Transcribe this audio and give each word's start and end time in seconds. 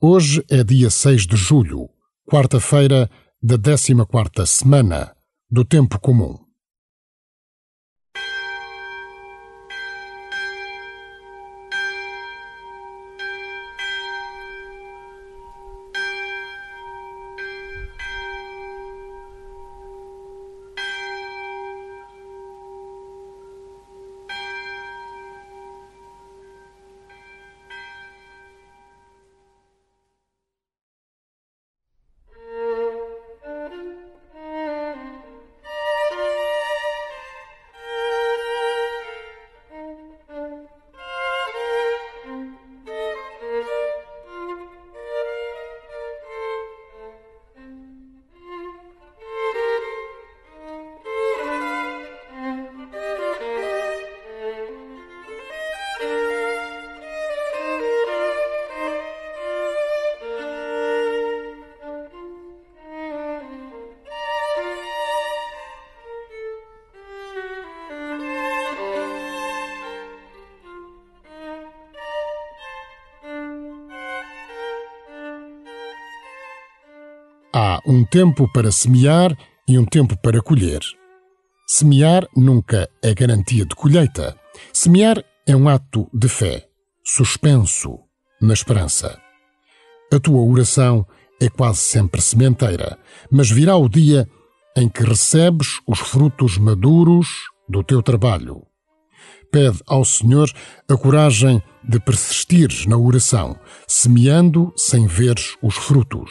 Hoje 0.00 0.44
é 0.48 0.62
dia 0.62 0.90
6 0.90 1.26
de 1.26 1.34
julho, 1.34 1.90
quarta-feira 2.24 3.10
da 3.42 3.58
14ª 3.58 4.46
semana 4.46 5.12
do 5.50 5.64
Tempo 5.64 5.98
Comum. 5.98 6.38
Um 77.86 78.04
tempo 78.04 78.50
para 78.52 78.72
semear 78.72 79.36
e 79.66 79.78
um 79.78 79.84
tempo 79.84 80.16
para 80.16 80.40
colher. 80.40 80.80
Semear 81.66 82.26
nunca 82.36 82.88
é 83.02 83.12
garantia 83.12 83.64
de 83.66 83.74
colheita. 83.74 84.38
Semear 84.72 85.22
é 85.46 85.54
um 85.54 85.68
ato 85.68 86.08
de 86.12 86.28
fé, 86.28 86.66
suspenso 87.04 87.98
na 88.40 88.54
esperança. 88.54 89.20
A 90.12 90.18
tua 90.18 90.40
oração 90.40 91.06
é 91.40 91.48
quase 91.48 91.80
sempre 91.80 92.20
sementeira, 92.20 92.98
mas 93.30 93.50
virá 93.50 93.76
o 93.76 93.88
dia 93.88 94.28
em 94.76 94.88
que 94.88 95.02
recebes 95.02 95.80
os 95.86 95.98
frutos 95.98 96.56
maduros 96.56 97.28
do 97.68 97.82
teu 97.82 98.02
trabalho. 98.02 98.62
Pede 99.50 99.80
ao 99.86 100.04
Senhor 100.04 100.50
a 100.88 100.96
coragem 100.96 101.62
de 101.82 101.98
persistires 102.00 102.86
na 102.86 102.96
oração, 102.96 103.58
semeando 103.86 104.72
sem 104.76 105.06
veres 105.06 105.56
os 105.62 105.74
frutos. 105.74 106.30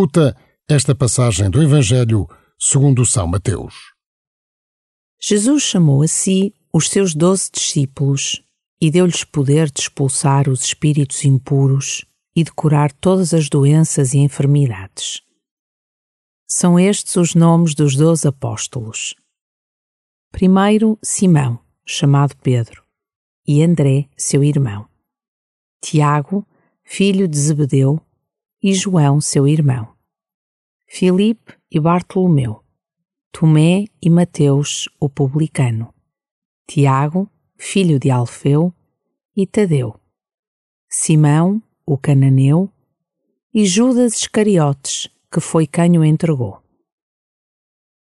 Escuta 0.00 0.34
esta 0.66 0.94
passagem 0.94 1.50
do 1.50 1.62
Evangelho 1.62 2.26
segundo 2.58 3.04
São 3.04 3.26
Mateus. 3.26 3.74
Jesus 5.20 5.62
chamou 5.62 6.00
a 6.00 6.08
si 6.08 6.54
os 6.72 6.88
seus 6.88 7.14
doze 7.14 7.50
discípulos 7.52 8.42
e 8.80 8.90
deu-lhes 8.90 9.24
poder 9.24 9.70
de 9.70 9.80
expulsar 9.80 10.48
os 10.48 10.64
espíritos 10.64 11.22
impuros 11.26 12.06
e 12.34 12.42
de 12.42 12.50
curar 12.50 12.90
todas 12.92 13.34
as 13.34 13.50
doenças 13.50 14.14
e 14.14 14.18
enfermidades. 14.20 15.20
São 16.48 16.80
estes 16.80 17.16
os 17.16 17.34
nomes 17.34 17.74
dos 17.74 17.94
doze 17.94 18.26
apóstolos. 18.26 19.14
Primeiro, 20.32 20.98
Simão, 21.02 21.60
chamado 21.84 22.34
Pedro, 22.38 22.82
e 23.46 23.62
André, 23.62 24.08
seu 24.16 24.42
irmão. 24.42 24.88
Tiago, 25.84 26.46
filho 26.82 27.28
de 27.28 27.38
Zebedeu, 27.38 28.00
e 28.62 28.74
João, 28.74 29.20
seu 29.20 29.48
irmão. 29.48 29.94
Filipe 30.86 31.54
e 31.70 31.80
Bartolomeu. 31.80 32.62
Tomé 33.32 33.84
e 34.02 34.10
Mateus, 34.10 34.88
o 35.00 35.08
publicano. 35.08 35.94
Tiago, 36.66 37.30
filho 37.56 37.98
de 37.98 38.10
Alfeu, 38.10 38.74
e 39.36 39.46
Tadeu. 39.46 39.98
Simão, 40.88 41.62
o 41.86 41.96
cananeu, 41.96 42.70
e 43.54 43.64
Judas 43.64 44.14
Iscariotes, 44.14 45.08
que 45.32 45.40
foi 45.40 45.66
quem 45.66 45.96
o 45.96 46.04
entregou. 46.04 46.60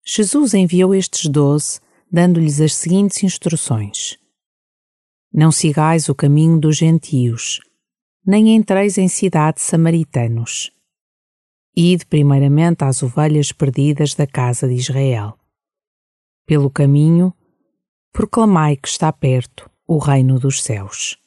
Jesus 0.03 0.53
enviou 0.53 0.93
estes 0.93 1.29
doze, 1.29 1.79
dando-lhes 2.11 2.59
as 2.59 2.73
seguintes 2.73 3.23
instruções: 3.23 4.17
Não 5.31 5.51
sigais 5.51 6.09
o 6.09 6.15
caminho 6.15 6.59
dos 6.59 6.77
gentios, 6.77 7.59
nem 8.29 8.55
entreis 8.55 8.99
em 8.99 9.07
cidades 9.07 9.63
samaritanos. 9.63 10.71
Ide 11.75 12.05
primeiramente 12.05 12.83
às 12.83 13.01
ovelhas 13.01 13.51
perdidas 13.51 14.13
da 14.13 14.27
casa 14.27 14.67
de 14.67 14.75
Israel. 14.75 15.35
Pelo 16.45 16.69
caminho, 16.69 17.33
proclamai 18.13 18.77
que 18.77 18.87
está 18.87 19.11
perto 19.11 19.67
o 19.87 19.97
reino 19.97 20.39
dos 20.39 20.61
céus. 20.61 21.17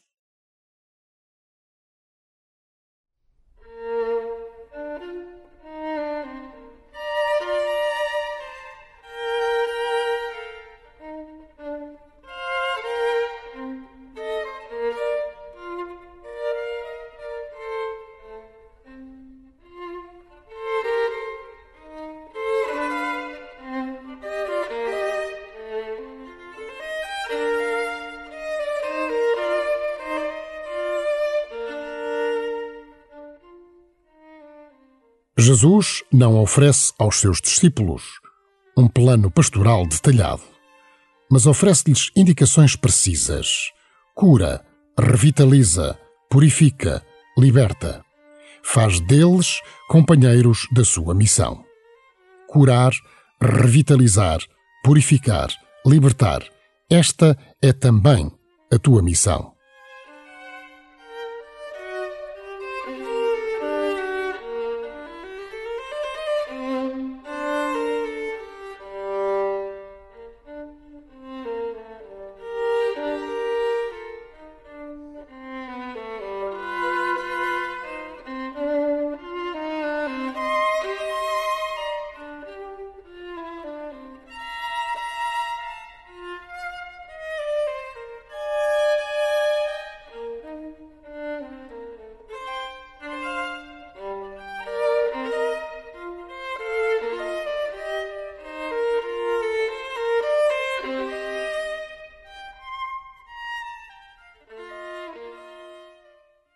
Jesus 35.52 36.02
não 36.10 36.40
oferece 36.40 36.94
aos 36.98 37.20
seus 37.20 37.38
discípulos 37.38 38.02
um 38.74 38.88
plano 38.88 39.30
pastoral 39.30 39.86
detalhado, 39.86 40.40
mas 41.30 41.46
oferece-lhes 41.46 42.10
indicações 42.16 42.74
precisas. 42.74 43.70
Cura, 44.14 44.64
revitaliza, 44.98 45.98
purifica, 46.30 47.04
liberta. 47.36 48.02
Faz 48.62 48.98
deles 49.00 49.60
companheiros 49.88 50.66
da 50.72 50.86
sua 50.86 51.14
missão. 51.14 51.62
Curar, 52.48 52.92
revitalizar, 53.38 54.40
purificar, 54.82 55.50
libertar. 55.84 56.42
Esta 56.88 57.36
é 57.60 57.74
também 57.74 58.32
a 58.72 58.78
tua 58.78 59.02
missão. 59.02 59.51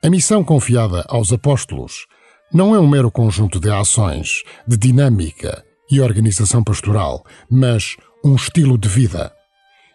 A 0.06 0.08
missão 0.08 0.44
confiada 0.44 1.04
aos 1.08 1.32
apóstolos 1.32 2.06
não 2.52 2.72
é 2.72 2.78
um 2.78 2.86
mero 2.86 3.10
conjunto 3.10 3.58
de 3.58 3.68
ações, 3.68 4.44
de 4.64 4.76
dinâmica 4.76 5.64
e 5.90 6.00
organização 6.00 6.62
pastoral, 6.62 7.26
mas 7.50 7.96
um 8.24 8.36
estilo 8.36 8.78
de 8.78 8.88
vida. 8.88 9.32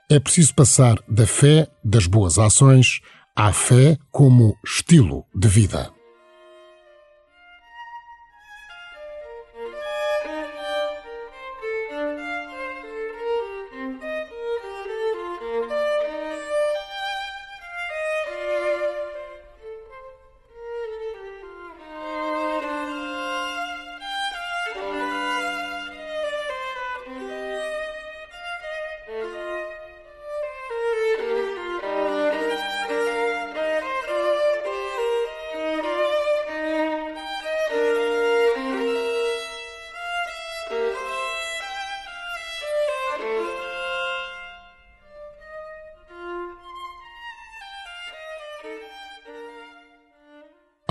É 0.09 0.19
preciso 0.19 0.53
passar 0.53 0.99
da 1.07 1.25
fé 1.25 1.65
das 1.81 2.07
boas 2.07 2.37
ações 2.37 2.99
à 3.33 3.53
fé 3.53 3.97
como 4.11 4.53
estilo 4.65 5.23
de 5.33 5.47
vida. 5.47 5.89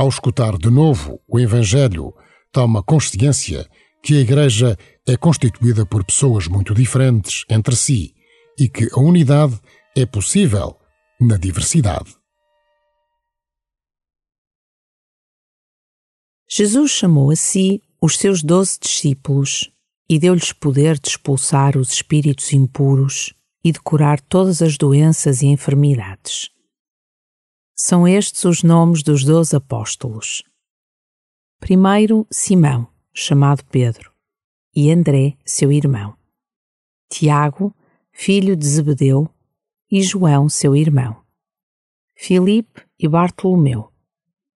Ao 0.00 0.08
escutar 0.08 0.56
de 0.56 0.70
novo 0.70 1.20
o 1.28 1.38
Evangelho, 1.38 2.14
toma 2.50 2.82
consciência 2.82 3.68
que 4.02 4.16
a 4.16 4.20
Igreja 4.20 4.74
é 5.06 5.14
constituída 5.14 5.84
por 5.84 6.02
pessoas 6.02 6.48
muito 6.48 6.72
diferentes 6.72 7.44
entre 7.50 7.76
si 7.76 8.14
e 8.58 8.66
que 8.66 8.88
a 8.94 8.98
unidade 8.98 9.60
é 9.94 10.06
possível 10.06 10.78
na 11.20 11.36
diversidade. 11.36 12.16
Jesus 16.48 16.92
chamou 16.92 17.30
a 17.30 17.36
si 17.36 17.82
os 18.00 18.16
seus 18.16 18.42
doze 18.42 18.78
discípulos 18.80 19.70
e 20.08 20.18
deu-lhes 20.18 20.50
poder 20.50 20.98
de 20.98 21.10
expulsar 21.10 21.76
os 21.76 21.92
espíritos 21.92 22.54
impuros 22.54 23.34
e 23.62 23.70
de 23.70 23.80
curar 23.80 24.18
todas 24.18 24.62
as 24.62 24.78
doenças 24.78 25.42
e 25.42 25.48
enfermidades. 25.48 26.48
São 27.82 28.06
estes 28.06 28.44
os 28.44 28.62
nomes 28.62 29.02
dos 29.02 29.24
doze 29.24 29.56
apóstolos. 29.56 30.44
Primeiro, 31.58 32.26
Simão, 32.30 32.86
chamado 33.10 33.64
Pedro, 33.64 34.12
e 34.76 34.92
André, 34.92 35.38
seu 35.46 35.72
irmão. 35.72 36.14
Tiago, 37.10 37.74
filho 38.12 38.54
de 38.54 38.66
Zebedeu, 38.66 39.30
e 39.90 40.02
João, 40.02 40.46
seu 40.46 40.76
irmão. 40.76 41.24
Filipe 42.14 42.82
e 42.98 43.08
Bartolomeu. 43.08 43.90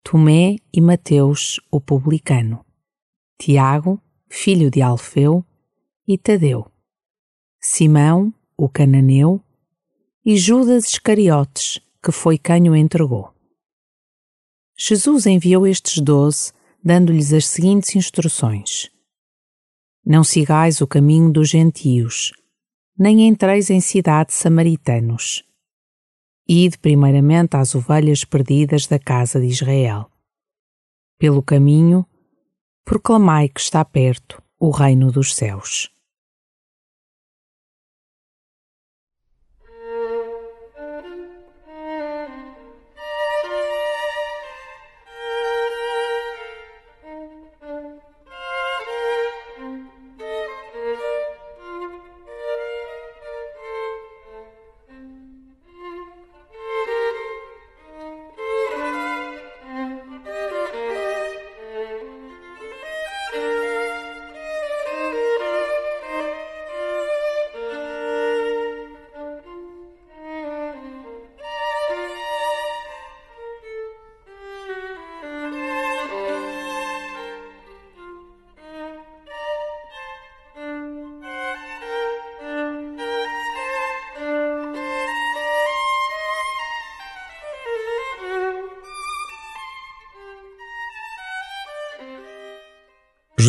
Tomé 0.04 0.58
e 0.74 0.82
Mateus, 0.82 1.62
o 1.72 1.80
publicano. 1.80 2.66
Tiago, 3.40 4.02
filho 4.28 4.70
de 4.70 4.82
Alfeu, 4.82 5.46
e 6.06 6.18
Tadeu. 6.18 6.70
Simão, 7.58 8.34
o 8.58 8.68
cananeu, 8.68 9.42
e 10.26 10.36
Judas 10.36 10.90
Iscariotes, 10.90 11.80
que 12.04 12.12
foi 12.12 12.38
quem 12.38 12.70
o 12.70 12.76
entregou. 12.76 13.34
Jesus 14.78 15.26
enviou 15.26 15.66
estes 15.66 16.02
doze, 16.02 16.52
dando-lhes 16.84 17.32
as 17.32 17.48
seguintes 17.48 17.96
instruções: 17.96 18.90
Não 20.06 20.24
sigais 20.24 20.82
o 20.82 20.88
caminho 20.88 21.32
dos 21.32 21.50
gentios, 21.50 22.34
nem 22.98 23.28
entreis 23.28 23.70
em 23.70 23.80
cidades 23.80 24.36
samaritanos. 24.36 25.44
Ide 26.46 26.78
primeiramente 26.78 27.56
às 27.56 27.74
ovelhas 27.74 28.26
perdidas 28.26 28.86
da 28.86 29.00
casa 29.00 29.40
de 29.40 29.48
Israel. 29.48 30.12
Pelo 31.18 31.42
caminho, 31.42 32.06
proclamai 32.84 33.48
que 33.48 33.62
está 33.62 33.86
perto 33.86 34.44
o 34.60 34.70
reino 34.72 35.10
dos 35.10 35.34
céus. 35.34 35.93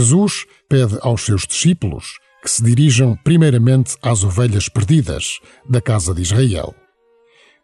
Jesus 0.05 0.45
pede 0.69 0.99
aos 1.01 1.23
seus 1.23 1.47
discípulos 1.47 2.19
que 2.43 2.51
se 2.51 2.63
dirijam 2.63 3.17
primeiramente 3.25 3.97
às 4.03 4.23
ovelhas 4.23 4.69
perdidas 4.69 5.41
da 5.67 5.81
casa 5.81 6.13
de 6.13 6.21
Israel. 6.21 6.75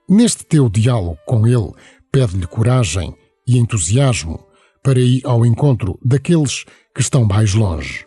Neste 0.09 0.43
teu 0.47 0.71
diálogo 0.71 1.19
com 1.27 1.47
ele, 1.47 1.71
pede-lhe 2.11 2.47
coragem 2.47 3.15
e 3.47 3.59
entusiasmo 3.59 4.43
para 4.83 4.99
ir 4.99 5.21
ao 5.25 5.45
encontro 5.45 5.99
daqueles 6.03 6.65
que 6.95 7.03
estão 7.03 7.27
mais 7.27 7.53
longe. 7.53 8.07